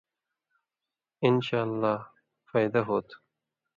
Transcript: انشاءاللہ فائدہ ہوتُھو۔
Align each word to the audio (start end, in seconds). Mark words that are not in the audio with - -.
انشاءاللہ 1.27 1.93
فائدہ 2.49 2.79
ہوتُھو۔ 2.87 3.17